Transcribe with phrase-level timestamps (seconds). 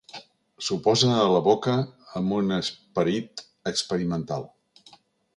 [0.67, 1.75] S'ho posa a la boca
[2.19, 4.49] amb un esperit experimental.